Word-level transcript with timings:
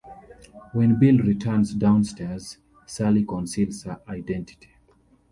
When 0.73 0.97
Bill 0.97 1.19
returns 1.19 1.75
downstairs, 1.75 2.57
Sally 2.87 3.23
conceals 3.23 3.83
her 3.83 4.01
identity. 4.07 4.71